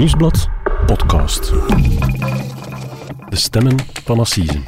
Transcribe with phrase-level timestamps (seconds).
[0.00, 0.48] Nieuwsblad
[0.86, 1.52] podcast.
[3.28, 4.62] De stemmen van Assise.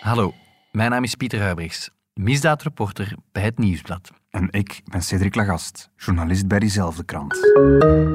[0.00, 0.32] Hallo,
[0.72, 4.10] mijn naam is Pieter Huibrechts, misdaadreporter bij het Nieuwsblad.
[4.30, 7.52] En ik ben Cedric Lagast, journalist bij diezelfde krant.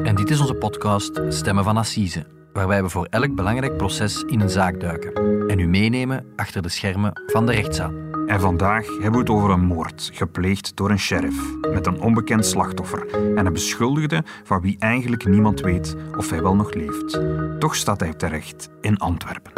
[0.04, 4.40] En dit is onze podcast Stemmen van Assise, waarbij we voor elk belangrijk proces in
[4.40, 5.14] een zaak duiken
[5.48, 8.15] en u meenemen achter de schermen van de rechtszaal.
[8.28, 12.46] En vandaag hebben we het over een moord, gepleegd door een sheriff, met een onbekend
[12.46, 17.20] slachtoffer en een beschuldigde van wie eigenlijk niemand weet of hij wel nog leeft.
[17.60, 19.52] Toch staat hij terecht in Antwerpen.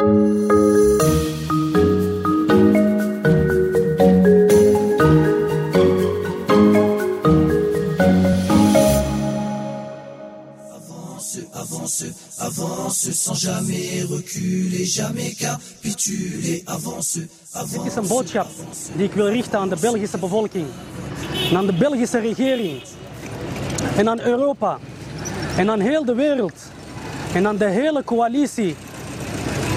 [11.52, 12.04] Avance,
[12.38, 17.72] avance sans jamais reculer, jamais capituler, avance, avance.
[17.72, 18.46] Dit is een boodschap
[18.96, 20.66] die ik wil richten aan de Belgische bevolking,
[21.50, 22.82] en aan de Belgische regering,
[23.96, 24.78] en aan Europa,
[25.56, 26.54] en aan heel de wereld,
[27.34, 28.76] en aan de hele coalitie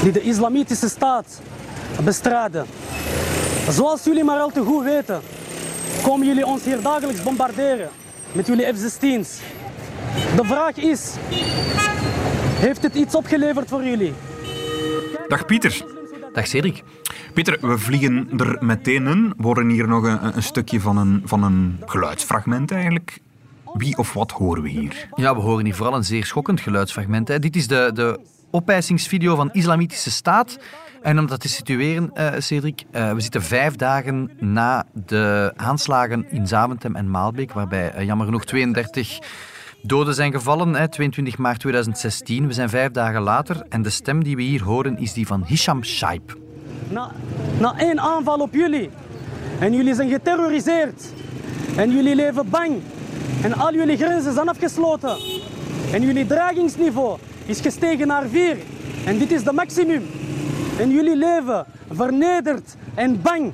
[0.03, 1.39] die de islamitische staat
[2.03, 2.65] bestrijden.
[3.69, 5.21] Zoals jullie maar al te goed weten,
[6.03, 7.89] komen jullie ons hier dagelijks bombarderen
[8.31, 9.29] met jullie F-16's.
[10.35, 11.15] De vraag is,
[12.59, 14.13] heeft het iets opgeleverd voor jullie?
[15.27, 15.85] Dag Pieter.
[16.33, 16.83] Dag Cedric.
[17.33, 19.33] Pieter, we vliegen er meteen in.
[19.37, 23.19] We horen hier nog een, een stukje van een, van een geluidsfragment eigenlijk.
[23.73, 25.07] Wie of wat horen we hier?
[25.15, 27.27] Ja, we horen hier vooral een zeer schokkend geluidsfragment.
[27.27, 27.39] Hè.
[27.39, 28.19] Dit is de, de
[28.51, 30.59] opeisingsvideo van Islamitische Staat.
[31.01, 36.31] En om dat te situeren, uh, Cedric, uh, we zitten vijf dagen na de aanslagen
[36.31, 39.19] in Zaventem en Maalbeek, waarbij uh, jammer genoeg 32
[39.81, 42.47] doden zijn gevallen, hè, 22 maart 2016.
[42.47, 45.43] We zijn vijf dagen later en de stem die we hier horen is die van
[45.45, 46.37] Hisham Shaib.
[46.89, 47.11] Na,
[47.59, 48.89] na één aanval op jullie
[49.59, 51.13] en jullie zijn geterroriseerd
[51.75, 52.81] en jullie leven bang
[53.43, 55.17] en al jullie grenzen zijn afgesloten
[55.93, 58.57] en jullie dragingsniveau is gestegen naar vier
[59.05, 60.03] en dit is de maximum.
[60.79, 63.53] En jullie leven vernederd en bang.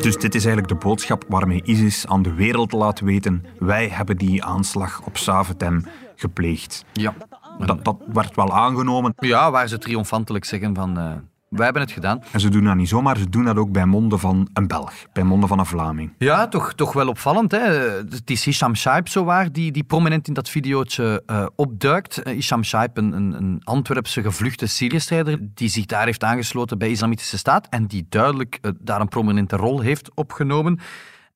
[0.00, 4.16] Dus dit is eigenlijk de boodschap waarmee ISIS aan de wereld laat weten: wij hebben
[4.16, 5.84] die aanslag op Zaventem
[6.16, 6.84] gepleegd.
[6.92, 7.14] Ja.
[7.58, 9.12] Dat, dat werd wel aangenomen.
[9.16, 10.98] Ja, waar ze triomfantelijk zeggen van...
[10.98, 11.12] Uh,
[11.48, 12.22] wij hebben het gedaan.
[12.32, 14.92] En ze doen dat niet zomaar, ze doen dat ook bij monden van een Belg,
[15.12, 16.12] bij monden van een Vlaming.
[16.18, 17.50] Ja, toch, toch wel opvallend.
[17.50, 17.58] Hè?
[17.58, 22.20] Het is Hisham Shaib zowaar die, die prominent in dat videootje uh, opduikt.
[22.26, 26.94] Uh, Hisham Shaib, een, een, Antwerpse gevluchte Syrië-strijder, die zich daar heeft aangesloten bij de
[26.94, 30.80] Islamitische Staat en die duidelijk uh, daar een prominente rol heeft opgenomen.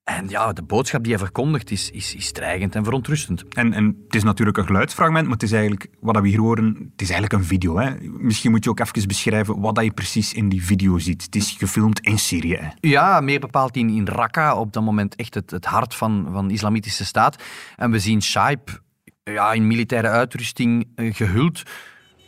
[0.03, 3.43] En ja, de boodschap die hij verkondigt is, is, is dreigend en verontrustend.
[3.47, 6.65] En, en het is natuurlijk een geluidsfragment, maar het is eigenlijk, wat we hier horen,
[6.65, 7.77] het is eigenlijk een video.
[7.77, 7.95] Hè?
[8.01, 11.23] Misschien moet je ook even beschrijven wat je precies in die video ziet.
[11.23, 12.55] Het is gefilmd in Syrië.
[12.55, 12.67] Hè?
[12.79, 16.47] Ja, meer bepaald in, in Raqqa, op dat moment echt het, het hart van, van
[16.47, 17.43] de islamitische staat.
[17.75, 18.81] En we zien Shaib
[19.23, 21.63] ja, in militaire uitrusting gehuld,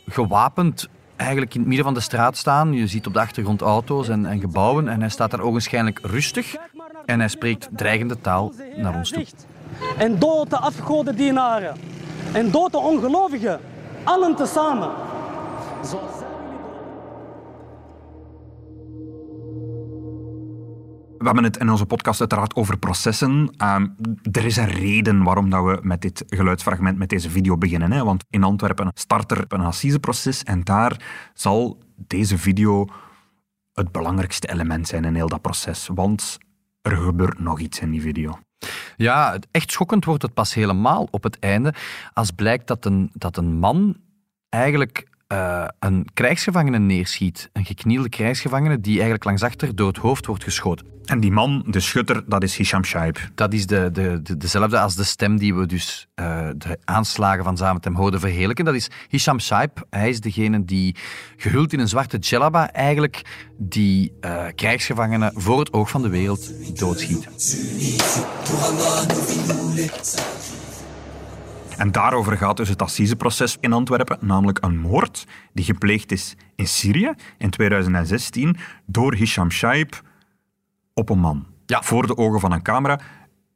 [0.06, 2.72] gewapend, eigenlijk in het midden van de straat staan.
[2.72, 6.56] Je ziet op de achtergrond auto's en, en gebouwen en hij staat daar ogenschijnlijk rustig.
[7.06, 9.24] En hij spreekt dreigende taal naar ons toe.
[9.98, 11.76] En dood de afgodendienaren.
[12.32, 13.60] En dood de ongelovigen.
[14.04, 14.90] Allen tezamen.
[21.18, 23.50] We hebben het in onze podcast uiteraard over processen.
[23.64, 23.96] Um,
[24.32, 27.92] er is een reden waarom dat we met dit geluidsfragment, met deze video beginnen.
[27.92, 28.04] Hè?
[28.04, 31.00] Want in Antwerpen start er een assiseproces en daar
[31.34, 32.86] zal deze video
[33.72, 35.88] het belangrijkste element zijn in heel dat proces.
[35.94, 36.38] Want
[36.86, 38.38] er gebeurt nog iets in die video.
[38.96, 41.74] Ja, echt schokkend wordt het pas helemaal op het einde
[42.12, 43.96] als blijkt dat een, dat een man
[44.48, 47.50] eigenlijk uh, een krijgsgevangene neerschiet.
[47.52, 50.95] Een geknielde krijgsgevangene die eigenlijk langs achter door het hoofd wordt geschoten.
[51.06, 53.18] En die man, de schutter, dat is Hisham Shaib.
[53.34, 57.44] Dat is de, de, de, dezelfde als de stem die we dus uh, de aanslagen
[57.44, 58.64] van Zaventem hoorden verheerlijken.
[58.64, 59.86] Dat is Hisham Shaib.
[59.90, 60.96] Hij is degene die
[61.36, 63.22] gehuld in een zwarte djellaba eigenlijk
[63.58, 67.28] die uh, krijgsgevangenen voor het oog van de wereld doodschiet.
[71.76, 76.68] En daarover gaat dus het assiseproces in Antwerpen, namelijk een moord die gepleegd is in
[76.68, 78.56] Syrië in 2016
[78.86, 80.02] door Hisham Shaib
[80.98, 81.46] op een man.
[81.66, 81.82] Ja.
[81.82, 83.00] Voor de ogen van een camera.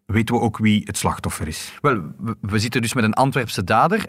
[0.07, 1.79] Weten we ook wie het slachtoffer is?
[1.81, 2.03] Wel,
[2.41, 4.05] we, zitten dus met een Antwerpse dader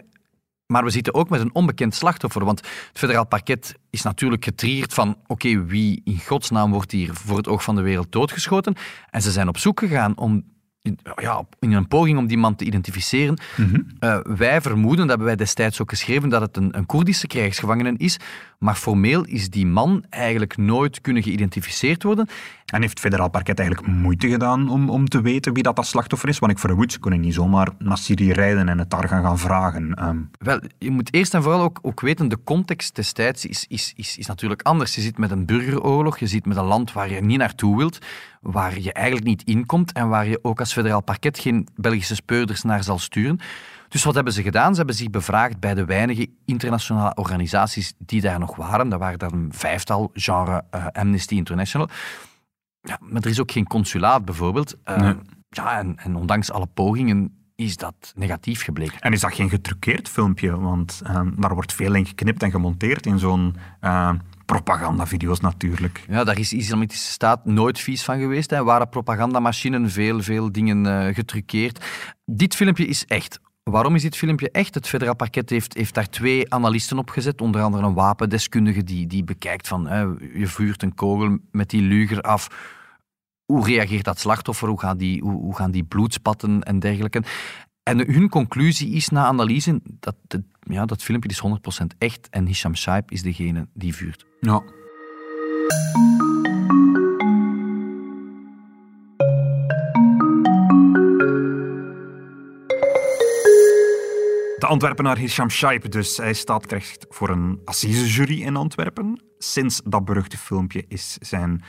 [0.72, 2.44] maar we zitten ook met een onbekend slachtoffer.
[2.44, 7.36] Want het federaal parket is natuurlijk getrierd van oké, wie in godsnaam wordt hier voor
[7.36, 8.74] het oog van de wereld doodgeschoten?
[9.10, 10.44] En ze zijn op zoek gegaan om
[10.82, 13.38] in, ja, in een poging om die man te identificeren.
[13.98, 17.94] Eh, wij vermoeden, dat hebben wij destijds ook geschreven, dat het een, een Koerdische krijgsgevangene
[17.96, 18.18] is.
[18.58, 22.28] Maar formeel is die man eigenlijk nooit kunnen geïdentificeerd worden.
[22.66, 25.86] En heeft het federaal parket eigenlijk moeite gedaan om, om te weten wie dat, dat
[25.86, 26.38] slachtoffer is?
[26.38, 29.38] Want ik vermoed, ze kunnen niet zomaar naar Syrië rijden en het daar gaan, gaan
[29.38, 29.94] vragen.
[29.94, 33.92] Ehm, Wel, je moet eerst en vooral ook, ook weten, de context destijds is, is,
[33.96, 34.94] is, is natuurlijk anders.
[34.94, 37.98] Je zit met een burgeroorlog, je zit met een land waar je niet naartoe wilt,
[38.42, 42.62] waar je eigenlijk niet inkomt en waar je ook als federaal parket geen Belgische speurders
[42.62, 43.40] naar zal sturen.
[43.88, 44.70] Dus wat hebben ze gedaan?
[44.70, 48.88] Ze hebben zich bevraagd bij de weinige internationale organisaties die daar nog waren.
[48.88, 51.88] Dat waren er een vijftal, genre eh, Amnesty International.
[52.80, 54.76] Ja, maar er is ook geen consulaat bijvoorbeeld.
[54.84, 55.14] Eh, Nee.
[55.48, 59.00] Ja, en, en ondanks alle pogingen is dat negatief gebleken.
[59.00, 60.58] En is dat geen getruckeerd filmpje?
[60.60, 63.56] Want ehm, daar wordt veel in geknipt en gemonteerd in zo'n
[64.52, 66.04] propagandavideo's natuurlijk.
[66.08, 68.50] Ja, daar is de Islamitische Staat nooit vies van geweest.
[68.50, 68.64] Hè.
[68.64, 71.84] Waren propagandamachinen veel, veel dingen eh getruckeerd.
[72.24, 73.40] Dit filmpje is echt.
[73.62, 74.74] Waarom is dit filmpje echt?
[74.74, 77.40] Het federaal parket heeft, heeft daar twee analisten op gezet.
[77.40, 79.86] Onder andere een wapendeskundige die, die bekijkt van...
[79.86, 80.00] Hè,
[80.34, 82.48] je vuurt een kogel met die luger af.
[83.44, 84.68] Hoe reageert dat slachtoffer?
[84.68, 87.22] Hoe gaan die, hoe, hoe gaan die bloedspatten en dergelijke?
[87.82, 92.46] En hun conclusie is na analyse dat het- ja, dat filmpje is 100% echt en
[92.46, 94.26] Hisham Shaib is degene die vuurt.
[94.40, 94.62] Ja.
[104.58, 109.22] De Antwerpenaar Hisham Shaib, dus hij staat terecht voor een assisejury in Antwerpen.
[109.38, 111.62] Sinds dat beruchte filmpje is zijn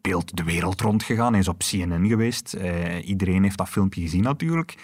[0.00, 1.30] beeld de wereld rondgegaan.
[1.32, 2.52] Hij is op CNN geweest.
[2.54, 4.74] Eh, iedereen heeft dat filmpje gezien natuurlijk.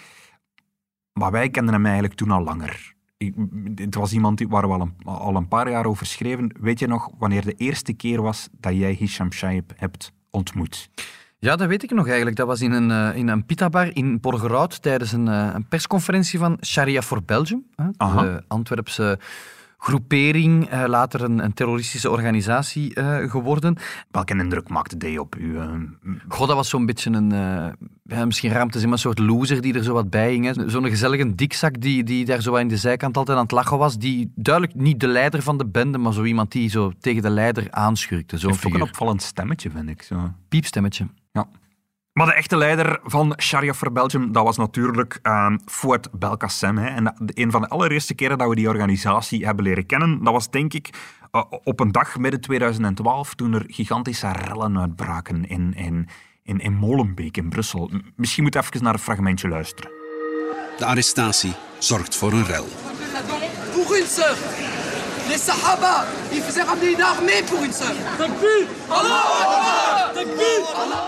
[1.13, 2.93] Maar wij kenden hem eigenlijk toen al langer.
[3.17, 3.35] Ik-
[3.75, 6.55] Het was iemand die- waar we al een, al een paar jaar over schreven.
[6.59, 10.89] Weet je nog wanneer de eerste keer was dat jij Hisham Shaib hebt ontmoet?
[11.39, 12.35] Ja, dat weet ik nog eigenlijk.
[12.35, 16.39] Dat was in een, eh, in een pitabar in Borgerhout tijdens een, eh, een persconferentie
[16.39, 17.65] van Sharia for Belgium.
[17.75, 17.85] hè.
[18.23, 19.19] De Antwerpse
[19.83, 23.77] groepering, eh, later een, een terroristische organisatie eh, geworden.
[24.11, 25.57] Welke indruk maakte die op u?
[25.57, 25.69] eh?
[26.27, 27.27] God, dat was zo'n beetje een,
[28.25, 30.63] misschien raar om te zeggen, maar een soort loser die er zo wat bij hing.
[30.65, 33.97] Zo'n gezellige dikzak die, die daar zo aan de zijkant altijd aan het lachen was.
[33.97, 37.29] Die duidelijk niet de leider van de bende, maar zo iemand die zo tegen de
[37.29, 38.37] leider aanschurkte.
[38.37, 40.01] Zo'n ook een opvallend stemmetje, vind ik.
[40.01, 40.31] Zo.
[40.49, 41.07] Piepstemmetje.
[41.31, 41.47] Ja.
[42.13, 46.77] Maar de echte leider van Sharia for Belgium, dat was natuurlijk uh, Fouad Belkacem.
[46.77, 46.87] Hè.
[46.87, 50.49] En een van de allereerste keren dat we die organisatie hebben leren kennen, dat was
[50.49, 50.89] denk ik
[51.31, 56.07] eh, op een dag midden 2012, toen er gigantische rellen uitbraken in, in,
[56.43, 57.91] in, in Molenbeek in Brussel.
[58.15, 59.91] Misschien moet je even naar een fragmentje luisteren.
[60.77, 62.67] De arrestatie zorgt voor een rel.
[64.11, 64.70] Sœur
[65.31, 67.95] Les Sahaba, ils faisaient ramener une armée pour une sœur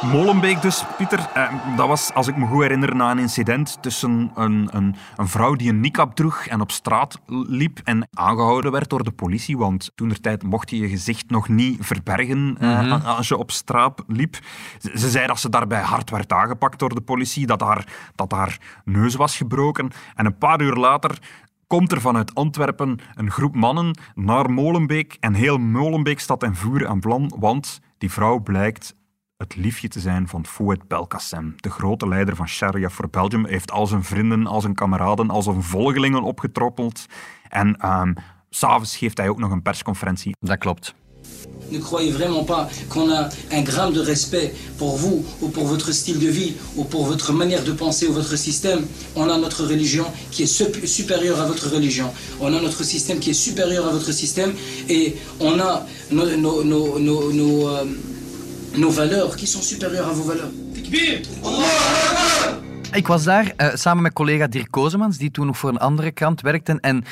[0.04, 1.20] Molenbeek dus, Pieter.
[1.34, 5.28] Eh, dat was, als ik me goed herinner, na een incident tussen een, een, een
[5.28, 9.58] vrouw die een niqab droeg en op straat liep en aangehouden werd door de politie.
[9.58, 13.52] Want toen der tijd mocht je je gezicht nog niet verbergen eh, als je op
[13.52, 14.38] straat liep.
[14.80, 17.86] Ze, ze zei dat ze daarbij hard werd aangepakt door de politie, dat haar,
[18.16, 19.92] dat haar neus was gebroken.
[20.16, 21.18] En een paar uur later
[21.74, 25.18] komt er vanuit Antwerpen een groep mannen naar Molenbeek.
[25.20, 28.96] En heel Molenbeek staat in vuur en vlam, want die vrouw blijkt
[29.38, 33.46] het liefje te zijn van Fouad Belkacem, de grote leider van Sharia for Belgium.
[33.46, 37.06] Heeft al zijn vrienden, al zijn kameraden, al zijn volgelingen opgetroppeld.
[37.50, 38.14] En ehm,
[38.50, 40.36] s'avonds geeft hij ook nog een persconferentie.
[40.40, 40.96] Dat klopt.
[41.74, 43.22] Ne croyez vraiment pas qu'on a
[43.58, 44.48] un gramme de respect
[44.78, 48.14] pour vous ou pour votre style de vie ou pour votre manière de penser ou
[48.14, 48.82] votre système.
[49.16, 52.08] On a notre religion qui est sup- supérieure à votre religion.
[52.40, 54.52] On a notre système qui est supérieur à votre système.
[54.98, 55.04] Et
[55.40, 55.72] on a
[56.12, 57.86] nos, nos, nos, nos, nos, euh,
[58.84, 60.52] nos valeurs qui sont supérieures à vos valeurs.
[62.94, 66.12] Ik was daar eh, samen met collega Dirk Kozemans, die toen nog voor een andere
[66.12, 66.78] krant werkte.
[66.82, 67.04] En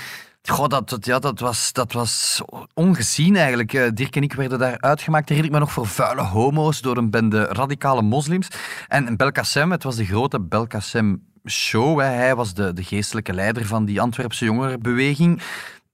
[0.42, 2.42] goh, dat, ja, dat, was, dat was
[2.74, 3.74] ongezien eigenlijk.
[3.74, 6.98] Eh, Dirk en ik werden daar uitgemaakt, herinner ik me nog, voor vuile homo's door
[6.98, 8.48] een bende radicale moslims.
[8.88, 12.00] En Belkacem, het was de grote Belkacem show.
[12.00, 15.42] Hij was de, de geestelijke leider van die Antwerpse jongerenbeweging.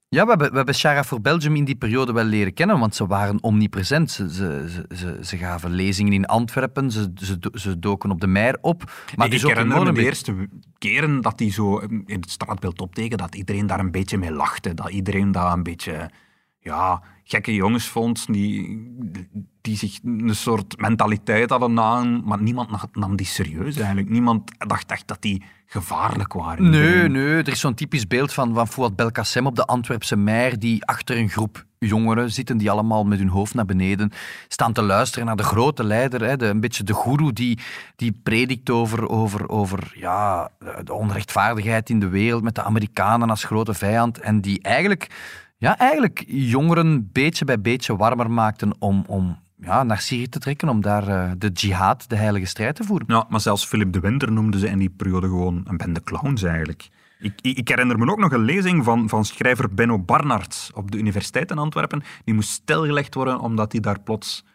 [0.09, 2.95] Ja, we hebben, we hebben Shara voor Belgium in die periode wel leren kennen, want
[2.95, 4.11] ze waren omnipresent.
[4.11, 4.29] Ze,
[4.89, 8.91] ze, ze, gaven lezingen in Antwerpen, ze, ze, ze doken op de Meir op.
[9.15, 10.47] Maar ik dus in herinner me de eerste
[10.77, 14.73] keren dat hij zo in het straatbeeld opteken, dat iedereen daar een beetje mee lachte.
[14.73, 16.09] Dat iedereen dat een beetje
[16.59, 18.95] ja, gekke jongens vond, die,
[19.67, 24.09] die zich een soort mentaliteit hadden aan, maar niemand na- nam die serieus eigenlijk.
[24.09, 26.69] Niemand dacht echt dat die gevaarlijk waren.
[26.69, 30.59] Nee, nee, er is zo'n typisch beeld van, van Fouad Belkacem op de Antwerpse Meir,
[30.59, 34.11] die achter een groep jongeren zitten die allemaal met hun hoofd naar beneden
[34.47, 37.59] staan te luisteren naar de grote leider, hè, de, een beetje de goeroe die,
[37.95, 40.49] die predikt over, over, over ja,
[40.83, 45.07] de onrechtvaardigheid in de wereld met de Amerikanen als grote vijand en die eigenlijk,
[45.57, 50.69] ja, eigenlijk jongeren beetje bij beetje warmer maakten om, om ja, naar Syrië te trekken,
[50.69, 53.07] om daar uh, de jihad, de heilige strijd te voeren.
[53.09, 56.43] Ja, maar zelfs Philip de Winter noemde ze in die periode gewoon een bende clowns
[56.43, 56.89] eigenlijk.
[57.19, 60.97] Ik, ik, herinner me ook nog een lezing van, van schrijver Benno Barnard op de
[60.97, 62.03] Universiteit in Antwerpen.
[62.23, 64.45] Die moest stilgelegd worden omdat die daar plots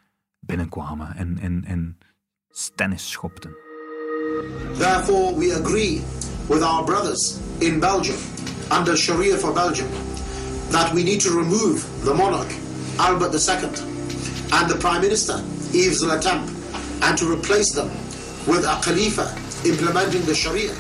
[0.41, 1.99] binnenkwamen en, en, en
[2.49, 3.51] stennis schopten.
[4.79, 6.03] Therefore we agree
[6.49, 8.19] with our brothers in Belgium,
[8.79, 9.89] under Sharia for Belgium,
[10.71, 12.53] that we need to remove the monarch,
[12.97, 13.92] Albert II,
[14.53, 15.41] and the Prime Minister,
[15.73, 16.49] Yves Le Temp,
[17.01, 17.89] and to replace them
[18.47, 19.27] with a Khalifa
[19.65, 20.73] implementing the Sharia.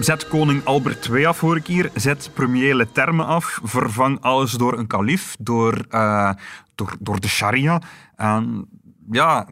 [0.00, 1.90] Zet koning Albert II af, hoor ik hier.
[1.94, 3.60] Zet premier Leterme af.
[3.62, 6.32] Vervang alles door een kalif, door, uh,
[6.74, 7.82] door, door de sharia.
[8.16, 8.68] En
[9.10, 9.46] ja,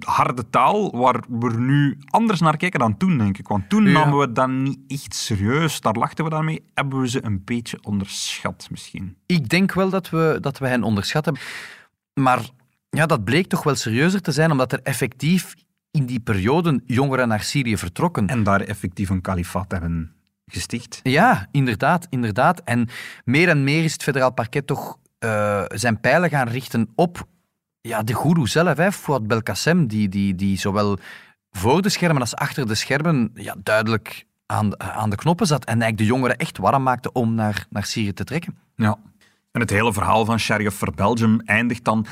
[0.00, 3.48] harde taal waar we nu anders naar kijken dan toen, denk ik.
[3.48, 3.90] Want toen Ja.
[3.92, 5.80] namen we dat niet echt serieus.
[5.80, 6.62] Daar lachten we dan mee.
[6.74, 9.16] Hebben we ze een beetje onderschat, misschien.
[9.26, 11.42] Ik denk wel dat we, dat we hen onderschat hebben.
[12.14, 12.40] Maar
[12.88, 15.54] ja, dat bleek toch wel serieuzer te zijn, omdat er effectief
[15.90, 18.26] in die periode jongeren naar Syrië vertrokken.
[18.26, 20.12] En daar effectief een kalifaat hebben
[20.46, 21.00] gesticht.
[21.02, 22.60] Ja, inderdaad, inderdaad.
[22.64, 22.88] En
[23.24, 27.26] meer en meer is het federaal parket toch eh, zijn pijlen gaan richten op
[27.80, 30.98] ja, de goeroe zelf, hè, Fouad Belkacem, die, die, die zowel
[31.50, 35.80] voor de schermen als achter de schermen ja, duidelijk aan, aan de knoppen zat en
[35.80, 38.58] eigenlijk de jongeren echt warm maakte om naar, naar Syrië te trekken.
[38.74, 38.98] Ja.
[39.52, 42.06] En het hele verhaal van Sheriff for Belgium eindigt dan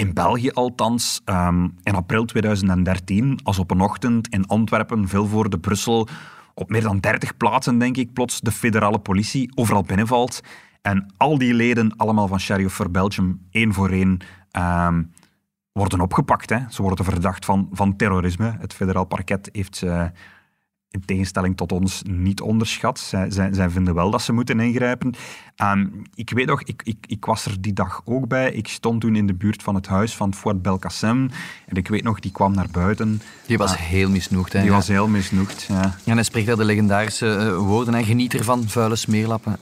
[0.00, 5.50] in België althans ehm, in april 2013, als op een ochtend in Antwerpen, veel voor
[5.50, 6.08] de Brussel,
[6.54, 10.40] op meer dan 30 plaatsen, denk ik, plots de federale politie overal binnenvalt.
[10.82, 14.18] En al die leden, allemaal van Sheriff for Belgium, één voor één,
[14.50, 15.02] ehm,
[15.72, 16.50] worden opgepakt.
[16.50, 16.58] Hè.
[16.68, 18.56] Ze worden verdacht van, van terrorisme.
[18.58, 20.10] Het federaal parket heeft ze
[20.90, 22.98] in tegenstelling tot ons niet onderschat.
[22.98, 25.14] Zij, zij, zij vinden wel dat ze moeten ingrijpen.
[25.56, 28.52] Ehm, ik weet nog, ik, ik, ik was er die dag ook bij.
[28.52, 31.30] Ik stond toen in de buurt van het huis van Fouad Belkacem.
[31.66, 33.22] En ik weet nog, die kwam naar buiten.
[33.46, 34.52] Die was Ah, heel misnoegd.
[34.52, 34.76] Hè, die ja.
[34.76, 35.62] was heel misnoegd.
[35.68, 35.96] Ja.
[36.04, 39.58] En hij spreekt daar de legendarische eh, woorden, hè, geniet ervan, vuile smeerlappen.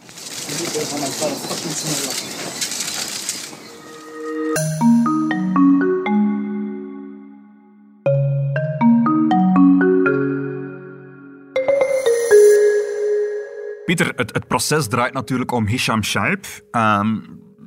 [13.89, 16.47] Pieter, het, het proces draait natuurlijk om Hisham Shaib.
[16.71, 17.17] Ehm,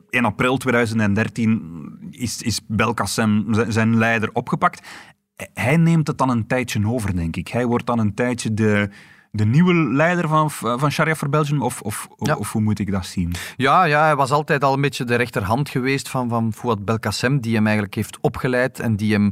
[0.10, 4.88] in april 2013 is, is Belkacem, zijn leider, opgepakt.
[5.54, 7.48] Hij neemt het dan een tijdje over, denk ik.
[7.48, 8.90] Hij wordt dan een tijdje de,
[9.32, 12.36] de nieuwe leider van, van Sharia for Belgium, of, of, Ja.
[12.36, 13.34] of hoe moet ik dat zien?
[13.56, 17.40] Ja, ja, hij was altijd al een beetje de rechterhand geweest van, van Fouad Belkacem,
[17.40, 19.32] die hem eigenlijk heeft opgeleid en die hem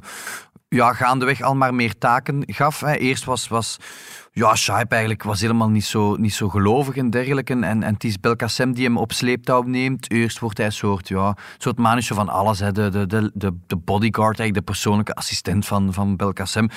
[0.70, 2.80] ja, gaandeweg al maar meer taken gaf.
[2.80, 2.94] Hè.
[2.94, 3.78] Eerst was, was
[4.40, 7.54] ja, Shaib eigenlijk was helemaal niet zo, niet zo gelovig en dergelijke.
[7.54, 10.12] En, en het is Belkacem die hem op sleeptouw neemt.
[10.12, 12.60] Eerst wordt hij een soort, ja, soort manusje van alles.
[12.60, 12.72] Hè.
[12.72, 16.70] De, de, de, de, bodyguard, eigenlijk de persoonlijke assistent van, van Belkacem.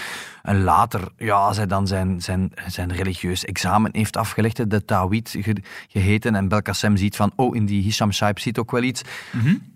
[0.42, 4.84] En later, ja, als hij dan zijn, zijn, zijn religieus examen heeft afgelegd, hè, de
[4.84, 8.82] Tawhid ge- geheten, en Belkacem ziet van, oh, in die Hisham Shaib zit ook wel
[8.82, 9.02] iets,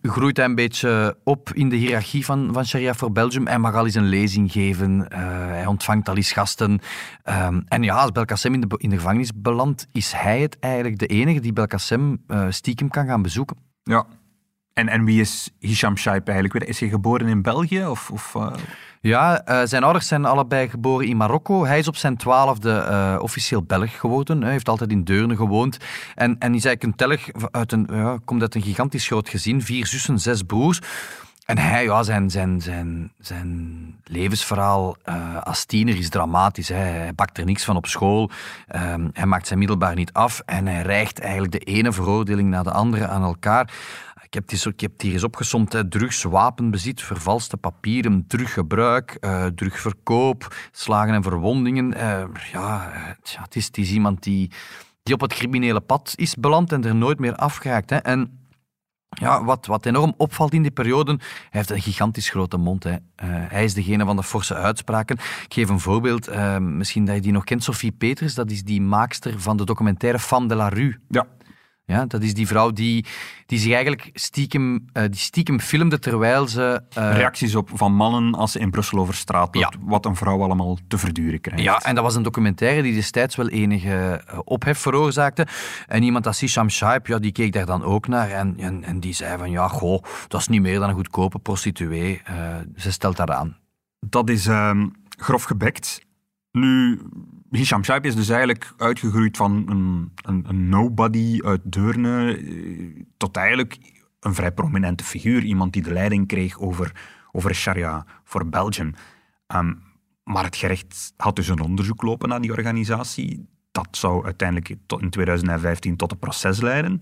[0.03, 3.47] groeit hij een beetje op in de hiërarchie van, van Sharia voor Belgium.
[3.47, 6.81] Hij mag al eens een lezing geven, eh, hij ontvangt al eens gasten.
[7.23, 10.59] Ehm, en ja, als Belkacem in de, be- in de gevangenis belandt, is hij het
[10.59, 13.57] eigenlijk de enige die Belkacem eh, stiekem kan gaan bezoeken.
[13.83, 14.07] Ja.
[14.73, 16.65] En, en wie is Hisham Shaib eigenlijk?
[16.65, 17.87] Is hij geboren in België?
[17.87, 18.53] Of, of, eh,
[19.01, 21.65] Ja, eh, zijn ouders zijn allebei geboren in Marokko.
[21.65, 24.43] Hij is op zijn twaalfde officieel Belg geworden.
[24.43, 25.77] Hij heeft altijd in Deurne gewoond.
[26.15, 29.63] En, en is eigenlijk een telg uit een, ja, komt uit een gigantisch groot gezin.
[29.63, 30.81] Vier zussen, zes broers.
[31.47, 36.69] En hij, ja, zijn, zijn, zijn, zijn levensverhaal eh, als tiener is dramatisch.
[36.69, 36.75] Hè.
[36.75, 38.31] Hij bakt er niks van op school.
[38.67, 40.43] Ehm, hij maakt zijn middelbaar niet af.
[40.45, 43.73] En hij rijgt eigenlijk de ene veroordeling na de andere aan elkaar.
[44.23, 45.73] Ik heb, het ik heb hier eens opgesomd.
[45.73, 45.89] Hè.
[45.89, 51.95] Drugs, wapenbezit, vervalste papieren, teruggebruik, eh terugverkoop, slagen en verwondingen.
[51.95, 54.51] Eh, ja, het, is, het is iemand die,
[55.03, 57.91] die op het criminele pad is beland en er nooit meer afgeraakt.
[57.91, 57.97] Hè.
[57.97, 58.46] En
[59.21, 61.19] ja, wat, wat enorm opvalt in die periode, hij
[61.51, 62.85] heeft een gigantisch grote mond.
[62.85, 62.91] Hè.
[62.91, 65.17] Eh, hij is degene van de forse uitspraken.
[65.17, 68.65] Ik geef een voorbeeld, eh, misschien dat je die nog kent, Sophie Peters, dat is
[68.65, 70.99] die maakster van de documentaire Femme de la Rue.
[71.09, 71.27] ja.
[71.89, 73.05] Ja, dat is die vrouw die,
[73.47, 76.83] die zich eigenlijk stiekem, eh, die stiekem filmde terwijl ze...
[76.95, 79.81] eh, Reacties op van mannen als ze in Brussel over straat loopt, Ja.
[79.81, 81.63] wat een vrouw allemaal te verduren krijgt.
[81.63, 85.47] Ja, en dat was een documentaire die destijds wel enige eh, ophef veroorzaakte.
[85.87, 89.01] En iemand als Hisham Shaib, ja, die keek daar dan ook naar en, en, en
[89.01, 92.23] die zei van, ja, goh, dat is niet meer dan een goedkope prostituee.
[92.77, 93.57] Ze stelt daar aan.
[94.01, 94.87] Dat is ehm,
[95.19, 96.01] grof gebekt.
[96.53, 97.01] Nu,
[97.51, 103.37] Hisham Shaib is dus eigenlijk uitgegroeid van een, een, een nobody uit Deurne eh, tot
[103.37, 103.79] eigenlijk
[104.21, 105.43] een vrij prominente figuur.
[105.43, 106.93] Iemand die de leiding kreeg over,
[107.33, 108.95] over Sharia voor Belgium.
[109.47, 109.75] Ehm,
[110.25, 113.49] maar het gerecht had dus een onderzoek lopen naar die organisatie.
[113.73, 116.99] Dat zou uiteindelijk tot in 2015 tot een proces leiden.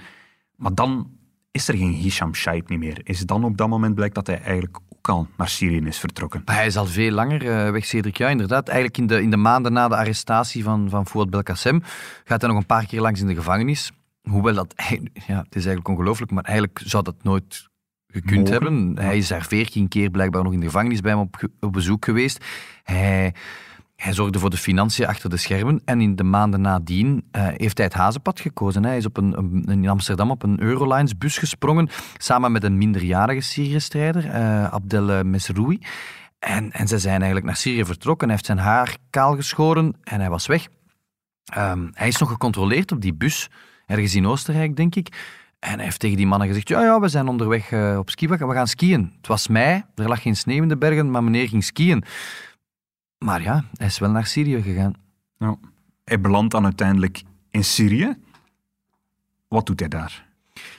[0.57, 1.11] Maar dan
[1.51, 3.01] is er geen Hisham Shaib niet meer.
[3.03, 6.43] Is dan op dat moment blijkt dat hij eigenlijk ook al naar Syrië is vertrokken.
[6.45, 8.17] Hij is al veel langer eh, weg, Cedric.
[8.17, 8.69] Ja, inderdaad.
[8.69, 11.83] Eigenlijk in de, in de maanden na de arrestatie van, van Fouad Belkacem
[12.25, 13.93] gaat hij nog een paar keer langs in de gevangenis.
[14.23, 14.73] Hoewel dat...
[14.73, 17.69] eigenlijk- Ja, het is eigenlijk ongelooflijk, maar eigenlijk zou dat nooit
[18.07, 18.53] gekund Mogen.
[18.53, 18.99] hebben.
[19.05, 22.05] Hij is daar veertien keer blijkbaar nog in de gevangenis bij hem op, op bezoek
[22.05, 22.45] geweest.
[22.83, 23.35] Hij...
[24.05, 27.77] Hij zorgde voor de financiën achter de schermen en in de maanden nadien eh, heeft
[27.77, 28.85] hij het hazenpad gekozen.
[28.85, 33.41] Hij is op een, in Amsterdam op een Eurolines bus gesprongen, samen met een minderjarige
[33.41, 35.79] Syrië-strijder, eh, Abdel Mesroui.
[36.39, 38.27] En, en ze zijn eigenlijk naar Syrië vertrokken.
[38.27, 40.67] Hij heeft zijn haar kaal geschoren en hij was weg.
[41.45, 43.49] Ehm, hij is nog gecontroleerd op die bus,
[43.87, 45.09] ergens in Oostenrijk, denk ik.
[45.59, 48.29] En hij heeft tegen die mannen gezegd, ja, ja, we zijn onderweg eh, op ski,
[48.29, 49.13] we gaan- we gaan skiën.
[49.17, 52.05] Het was mei, er lag geen sneeuw in de bergen, maar meneer ging skiën.
[53.19, 54.95] Maar ja, hij is wel naar Syrië gegaan.
[55.39, 55.57] Ja.
[56.05, 58.17] Hij belandt dan uiteindelijk in Syrië.
[59.49, 60.33] Wat doet hij daar?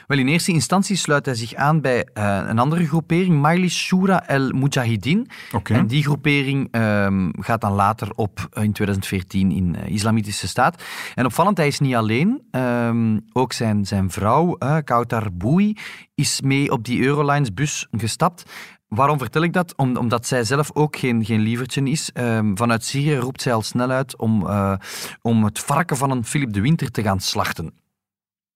[0.06, 4.26] Wel, in eerste instantie sluit hij zich aan bij eh, een andere groepering, Majlis Shura
[4.26, 5.28] el Mujahideen.
[5.64, 10.82] En die groepering ehm, gaat dan later op eh, in 2014 in eh, Islamitische Staat.
[11.14, 12.42] En opvallend, hij is niet alleen.
[12.50, 15.76] Ehm, ook zijn, zijn vrouw, eh Kautar Boui,
[16.14, 18.50] is mee op die Eurolines bus gestapt.
[18.88, 19.76] Waarom vertel ik dat?
[19.76, 22.12] Om, omdat zij zelf ook geen, geen lievertje is.
[22.12, 24.74] Ehm, vanuit Syrië roept zij al snel uit om, eh,
[25.22, 27.74] om het varken van een Philip de Winter te gaan slachten.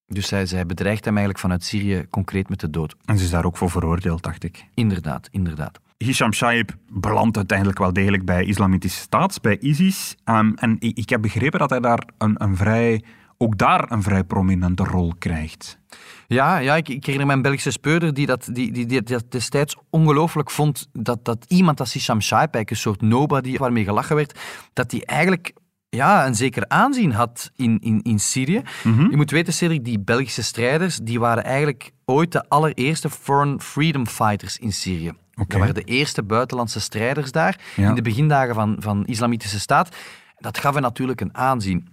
[0.06, 2.94] Dus zij, zij bedreigt hem eigenlijk vanuit Syrië concreet met de dood.
[3.04, 4.64] En ze is daar ook voor veroordeeld, dacht ik.
[4.74, 5.80] Inderdaad, inderdaad.
[5.96, 10.16] Hisham Shaib belandt uiteindelijk wel degelijk bij Islamitische Staat, bij ISIS.
[10.24, 13.04] Ehm, en ik, ik heb begrepen dat hij daar een, een vrij,
[13.42, 15.78] ook daar een vrij prominente rol krijgt.
[16.26, 19.30] Ja, ja ik, ik herinner me een Belgische speurder die dat, die, die, die dat
[19.30, 24.16] destijds ongelooflijk vond dat, dat iemand als Hisham Shaib, eigenlijk een soort nobody waarmee gelachen
[24.16, 24.38] werd,
[24.72, 25.52] dat die eigenlijk
[25.88, 28.62] ja, een zeker aanzien had in, in, in Syrië.
[28.82, 34.06] Je moet weten, Cedric, die Belgische strijders, die waren eigenlijk ooit de allereerste foreign freedom
[34.06, 35.12] fighters in Syrië.
[35.34, 37.88] Dat waren de eerste buitenlandse strijders daar Ja.
[37.88, 39.96] in de begindagen van, van Islamitische Staat.
[40.38, 41.88] Dat gaf hen natuurlijk een aanzien.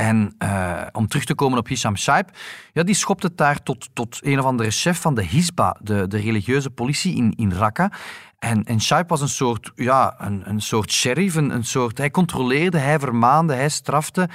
[0.00, 2.30] En eh, om terug te komen op Hisham Shaib,
[2.72, 6.06] ja, die schopt het daar tot, tot een of andere chef van de Hisba, de,
[6.06, 7.92] de religieuze politie in, in Raqqa.
[8.38, 12.10] En, en Shaib was een soort, ja, een, een soort sheriff, een, een soort, hij
[12.10, 14.28] controleerde, hij vermaande, hij strafte.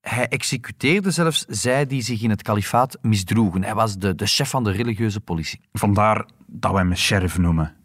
[0.00, 3.64] Hij executeerde zelfs zij die zich in het kalifaat misdroegen.
[3.64, 5.60] Hij was de, de chef van de religieuze politie.
[5.72, 7.83] Vandaar dat wij hem sheriff noemen.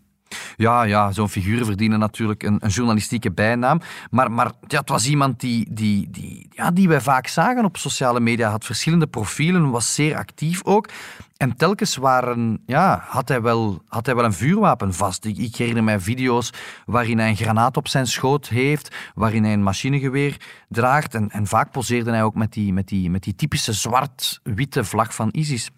[0.56, 3.82] Ja, ja zo'n figuren verdienen natuurlijk een, een journalistieke bijnaam.
[4.10, 7.78] Maar, maar ja, het was iemand die, die, die, ja, die wij vaak zagen op
[7.78, 8.50] sociale media.
[8.50, 10.90] Had verschillende profielen, was zeer actief ook.
[11.38, 15.26] En telkens waren, ja, had, hij wel, had hij wel een vuurwapen vast.
[15.26, 16.54] Ik, ik herinner mij video's
[16.86, 20.38] waarin hij een granaat op zijn schoot heeft, waarin hij een machinegeweer
[20.70, 21.16] draagt.
[21.16, 25.16] En, en vaak poseerde hij ook met die, met die, met die typische zwart-witte vlag
[25.16, 25.70] van ISIS.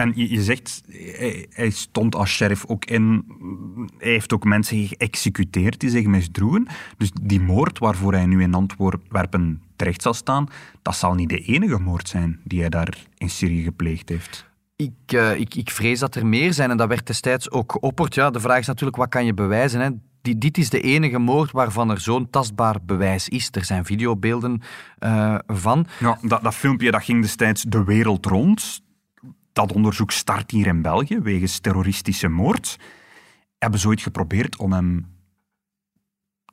[0.00, 3.24] En je, je zegt, hij, hij stond als sheriff ook in.
[3.98, 6.66] Hij heeft ook mensen geëxecuteerd die zich misdroegen.
[6.96, 10.46] Dus die moord waarvoor hij nu in Antwerpen terecht zal staan,
[10.82, 14.48] dat zal niet de enige moord zijn die hij daar in Syrië gepleegd heeft.
[14.76, 18.14] Ik, eh, ik, ik vrees dat er meer zijn en dat werd destijds ook geopperd.
[18.14, 19.80] Ja, de vraag is natuurlijk, wat kan je bewijzen?
[19.80, 19.88] Hè?
[20.22, 23.48] Die, dit is de enige moord waarvan er zo'n tastbaar bewijs is.
[23.52, 24.62] Er zijn videobeelden
[24.98, 25.86] eh, van.
[25.98, 28.82] Ja, dat, dat filmpje dat ging destijds de wereld rond.
[29.60, 32.78] Dat onderzoek start hier in België wegens terroristische moord.
[33.58, 35.06] Hebben ze ooit geprobeerd om hem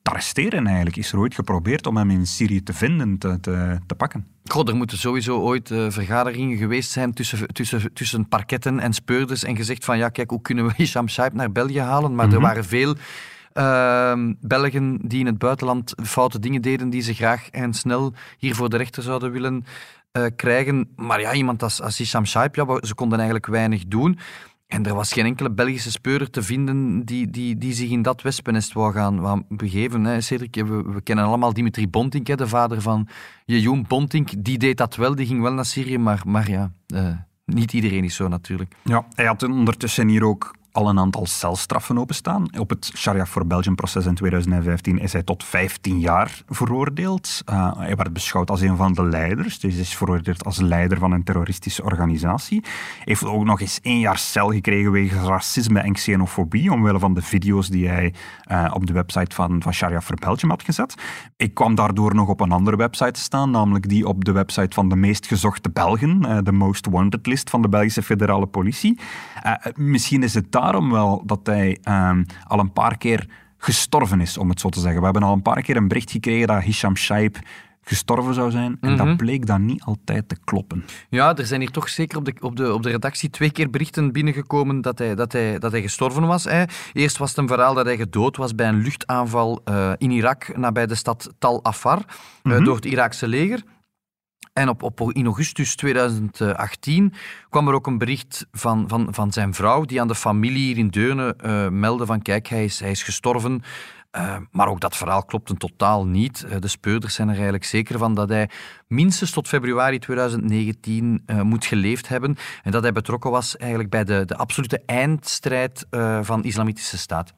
[0.02, 0.96] te arresteren eigenlijk?
[0.96, 4.28] Is er ooit geprobeerd om hem in Syrië te vinden, te, te, te pakken?
[4.46, 9.44] God, er moeten sowieso ooit eh, vergaderingen geweest zijn tussen, tussen, tussen parketten en speurders
[9.44, 12.16] en gezegd van ja, kijk, hoe kunnen we Hisham Shaib naar België halen?
[12.16, 12.96] Maar er waren veel
[13.54, 18.56] ehm, Belgen die in het buitenland foute dingen deden die ze graag en snel hier
[18.56, 19.66] voor de rechter zouden willen
[20.18, 20.90] eh, krijgen.
[20.96, 24.20] Maar ja, iemand als, als Hisham Shaib, ja, ze konden eigenlijk weinig doen.
[24.68, 28.22] En er was geen enkele Belgische speurder te vinden die, die, die zich in dat
[28.22, 30.04] wespennest wou gaan, wou begeven.
[30.04, 30.22] Hè.
[30.22, 33.08] Cedric, we, kennen allemaal Dimitri Bontink, hè, de vader van
[33.46, 34.30] Jejoen Bontink.
[34.38, 37.10] Die deed dat wel, die ging wel naar Syrië, maar, maar ja, uh,
[37.46, 38.76] niet iedereen is zo natuurlijk.
[38.84, 42.58] Ja, hij had ondertussen hier ook al een aantal celstraffen openstaan.
[42.60, 47.42] Op het Sharia for Belgium-proces in 2015 is hij tot 15 jaar veroordeeld.
[47.50, 51.12] Uh, hij werd beschouwd als een van de leiders, dus is veroordeeld als leider van
[51.12, 52.62] een terroristische organisatie.
[52.62, 57.14] Hij heeft ook nog eens één jaar cel gekregen wegens racisme en xenofobie, omwille van
[57.14, 58.14] de video's die hij
[58.52, 60.96] uh, op de website van, van Sharia for Belgium had gezet.
[61.38, 64.76] Ik kwam daardoor nog op een andere website te staan, namelijk die op de website
[64.76, 69.00] van de meest gezochte Belgen, uh, de Most Wanted list van de Belgische federale politie.
[69.76, 73.28] misschien is het daar daarom wel dat hij um, al een paar keer
[73.58, 75.00] gestorven is, om het zo te zeggen.
[75.00, 77.38] We hebben al een paar keer een bericht gekregen dat Hisham Shaib
[77.82, 78.78] gestorven zou zijn.
[78.82, 79.16] En dat mhm.
[79.16, 80.86] bleek dan niet altijd te kloppen.
[81.10, 83.70] Ja, er zijn hier toch zeker op de, op de, op de redactie twee keer
[83.70, 86.44] berichten binnengekomen dat hij, dat hij, dat hij gestorven was.
[86.44, 86.64] Hè.
[86.94, 90.58] Eerst was het een verhaal dat hij gedood was bij een luchtaanval uh, in Irak,
[90.58, 92.02] nabij de stad Tal Afar,
[92.44, 93.64] mm uh, door het Iraakse leger.
[94.58, 97.14] En op, op, in augustus 2018
[97.50, 100.78] kwam er ook een bericht van, van, van zijn vrouw, die aan de familie hier
[100.78, 103.62] in Deurne uh, meldde van kijk, hij is, hij is gestorven.
[104.12, 106.46] Uh, maar ook dat verhaal klopte totaal niet.
[106.46, 108.50] Uh, de speurders zijn er eigenlijk zeker van dat hij
[108.88, 114.26] minstens tot februari 2019 moet geleefd hebben en dat hij betrokken was eigenlijk bij de,
[114.26, 115.86] de absolute eindstrijd
[116.22, 117.34] van de Islamitische Staat.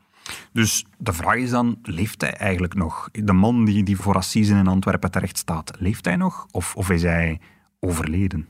[0.54, 3.10] Dus de vraag is dan, leeft hij eigenlijk nog?
[3.12, 6.46] De man die, die voor Assisen in Antwerpen terecht staat, leeft hij nog?
[6.52, 7.40] Of, of is hij
[7.80, 8.48] overleden?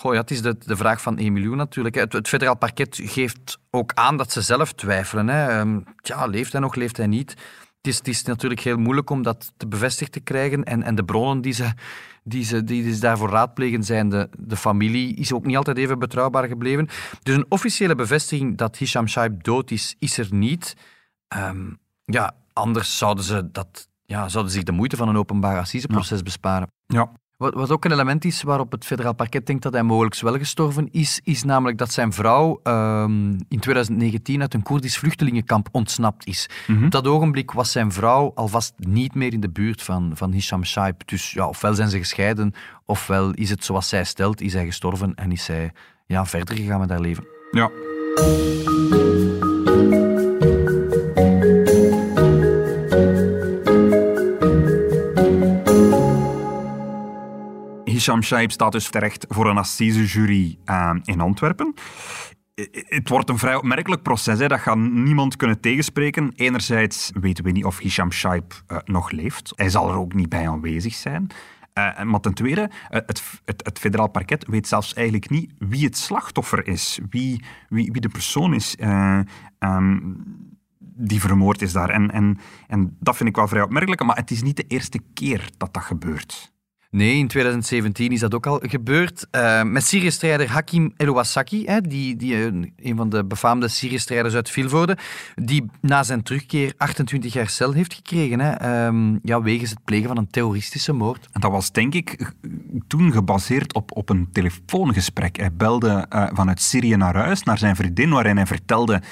[0.00, 1.94] Goh, het is de, de vraag van Emilio natuurlijk.
[1.94, 5.28] Het, het federaal parket geeft ook aan dat ze zelf twijfelen.
[5.28, 5.60] Hè.
[5.60, 7.30] Um, tja, leeft hij nog, leeft hij niet?
[7.30, 10.64] Het is, het is, natuurlijk heel moeilijk om dat te bevestigd te krijgen.
[10.64, 11.72] En, en de bronnen die ze,
[12.24, 15.98] die ze, die ze daarvoor raadplegen zijn de, de familie, is ook niet altijd even
[15.98, 16.88] betrouwbaar gebleven.
[17.22, 20.76] Dus een officiële bevestiging dat Hisham Shaib dood is, is er niet.
[21.36, 26.22] Um, ja, anders zouden ze, dat, ja, zouden zich de moeite van een openbaar assiseproces
[26.22, 26.70] besparen.
[26.86, 27.10] Ja.
[27.36, 30.38] Wat, wat, ook een element is waarop het federaal parket denkt dat hij mogelijk wel
[30.38, 36.26] gestorven is, is namelijk dat zijn vrouw um, in 2019 uit een Koerdisch vluchtelingenkamp ontsnapt
[36.26, 36.48] is.
[36.66, 40.32] Mm Op dat ogenblik was zijn vrouw alvast niet meer in de buurt van, van
[40.32, 41.08] Hisham Shaib.
[41.08, 45.14] Dus ja, ofwel zijn ze gescheiden, ofwel is het zoals zij stelt, is hij gestorven
[45.14, 45.72] en is zij
[46.06, 47.24] ja, verder gegaan met haar leven.
[47.50, 47.70] Ja.
[58.00, 61.74] Hisham Shaib staat dus terecht voor een assisejury uh, in Antwerpen.
[62.72, 64.38] Het wordt een vrij opmerkelijk proces.
[64.38, 64.46] Hè.
[64.46, 66.32] Dat gaat niemand kunnen tegenspreken.
[66.34, 69.52] Enerzijds weten we niet of Hisham Shaib uh, nog leeft.
[69.56, 71.26] Hij zal er ook niet bij aanwezig zijn.
[71.74, 75.96] Uh, maar ten tweede, het, het, het, federaal parket weet zelfs eigenlijk niet wie het
[75.96, 78.76] slachtoffer is, wie, wie, wie de persoon is
[79.58, 80.49] um,
[81.00, 81.90] die vermoord is daar.
[81.90, 85.00] En, en, en dat vind ik wel vrij opmerkelijk, maar het is niet de eerste
[85.14, 86.52] keer dat dat gebeurt.
[86.90, 89.26] Nee, in 2017 is dat ook al gebeurd.
[89.32, 92.44] Uh, met Syrië-strijder Hakim Elouassaki, hè, die, die, eh,
[92.76, 94.96] een van de befaamde Syrië-strijders uit Vilvoorde,
[95.34, 100.08] die na zijn terugkeer 28 jaar cel heeft gekregen, hè, um, ja, wegens het plegen
[100.08, 101.28] van een terroristische moord.
[101.32, 102.32] En dat was denk ik
[102.86, 105.36] toen gebaseerd op, op een telefoongesprek.
[105.36, 109.02] Hij belde uh, vanuit Syrië naar huis, naar zijn vriendin, waarin hij vertelde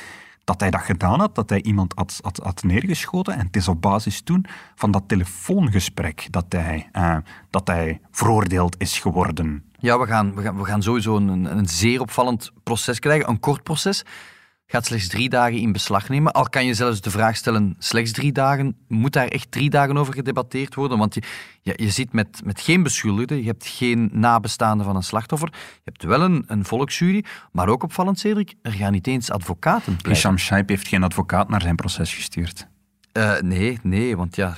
[0.49, 3.35] dat hij dat gedaan had, dat hij iemand had, had, had neergeschoten.
[3.35, 7.17] En het is op basis toen van dat telefoongesprek dat hij, uh,
[7.51, 9.65] dat hij veroordeeld is geworden.
[9.79, 13.41] Ja, we gaan, we gaan, we gaan sowieso een, een zeer opvallend proces krijgen, een
[13.41, 14.05] kort proces
[14.71, 16.33] gaat slechts drie dagen in beslag nemen.
[16.33, 19.97] Al kan je zelfs de vraag stellen, slechts drie dagen, moet daar echt drie dagen
[19.97, 20.99] over gedebatteerd worden?
[20.99, 21.23] Want je,
[21.63, 25.81] je, je zit met, met geen beschuldigde, je hebt geen nabestaanden van een slachtoffer, je
[25.85, 30.13] hebt wel een, een volksjury, maar ook opvallend, Cedric, er gaan niet eens advocaten pleiten.
[30.13, 32.67] Hisham Shaib heeft geen advocaat naar zijn proces gestuurd.
[33.13, 34.57] Uh, nee, nee, want ja,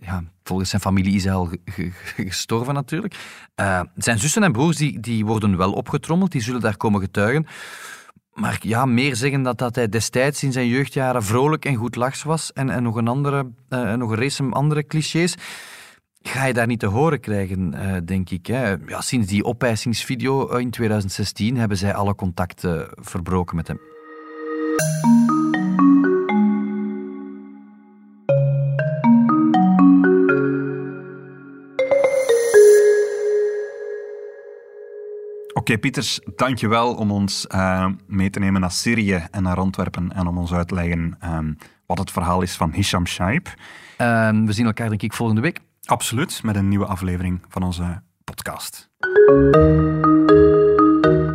[0.00, 1.50] ja, volgens zijn familie is hij al
[2.16, 3.14] gestorven natuurlijk.
[3.60, 7.46] Uh, zijn zussen en broers die, die worden wel opgetrommeld, die zullen daar komen getuigen.
[8.36, 12.22] Maar ja, meer zeggen dat, dat hij destijds in zijn jeugdjaren vrolijk en goed lachs
[12.22, 15.34] was en, en nog, een andere, uh, nog een race andere clichés,
[16.22, 18.46] ga je daar niet te horen krijgen, uh, denk ik.
[18.46, 18.74] Hè.
[18.86, 23.78] Ja, sinds die opeisingsvideo in 2016 hebben zij alle contacten verbroken met hem.
[35.66, 40.26] Oké, Pieters, dankjewel om ons uh, mee te nemen naar Syrië en naar Antwerpen en
[40.26, 43.48] om ons uit te leggen um, wat het verhaal is van Hisham Shaib.
[43.48, 45.60] Uh, we zien elkaar denk ik volgende week.
[45.84, 48.90] Absoluut, met een nieuwe aflevering van onze podcast.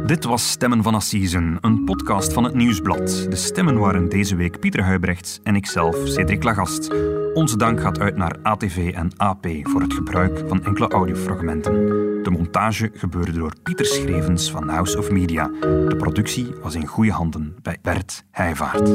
[0.06, 3.26] Dit was Stemmen van Assisen, een podcast van het Nieuwsblad.
[3.30, 6.94] De stemmen waren deze week Pieter Huibrechts en ikzelf, Cedric Lagast.
[7.34, 12.11] Onze dank gaat uit naar ATV en AP voor het gebruik van enkele audiofragmenten.
[12.24, 15.48] De montage gebeurde door Pieter Schrevens van House of Media.
[15.62, 18.90] De productie was in goede handen bij Bert Heijvaart.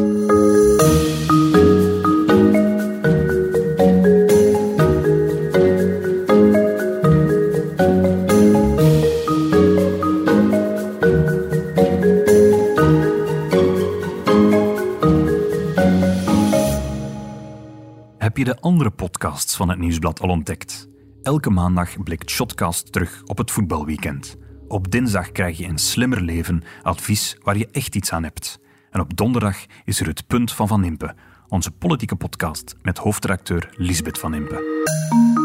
[18.19, 20.86] Heb je de andere podcasts van het Nieuwsblad al ontdekt?
[21.27, 24.37] Elke maandag blikt Shotcast terug op het voetbalweekend.
[24.69, 28.61] Op dinsdag krijg je een slimmer leven, advies waar je echt iets aan hebt.
[28.91, 31.15] En op donderdag is er het Punt van Van Impe,
[31.49, 35.36] onze politieke podcast met hoofdredacteur Lisbeth Van Impe.